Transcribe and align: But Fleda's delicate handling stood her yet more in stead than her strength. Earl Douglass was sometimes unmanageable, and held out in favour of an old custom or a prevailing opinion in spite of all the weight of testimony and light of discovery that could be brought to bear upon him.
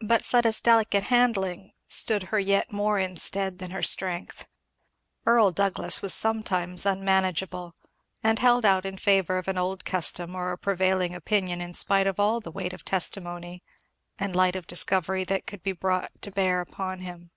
But 0.00 0.24
Fleda's 0.26 0.60
delicate 0.60 1.04
handling 1.04 1.74
stood 1.88 2.24
her 2.34 2.40
yet 2.40 2.72
more 2.72 2.98
in 2.98 3.14
stead 3.14 3.58
than 3.58 3.70
her 3.70 3.84
strength. 3.84 4.48
Earl 5.24 5.52
Douglass 5.52 6.02
was 6.02 6.12
sometimes 6.12 6.84
unmanageable, 6.84 7.76
and 8.20 8.40
held 8.40 8.64
out 8.64 8.84
in 8.84 8.98
favour 8.98 9.38
of 9.38 9.46
an 9.46 9.56
old 9.56 9.84
custom 9.84 10.34
or 10.34 10.50
a 10.50 10.58
prevailing 10.58 11.14
opinion 11.14 11.60
in 11.60 11.72
spite 11.72 12.08
of 12.08 12.18
all 12.18 12.40
the 12.40 12.50
weight 12.50 12.72
of 12.72 12.84
testimony 12.84 13.62
and 14.18 14.34
light 14.34 14.56
of 14.56 14.66
discovery 14.66 15.22
that 15.22 15.46
could 15.46 15.62
be 15.62 15.70
brought 15.70 16.10
to 16.22 16.32
bear 16.32 16.60
upon 16.60 16.98
him. 16.98 17.30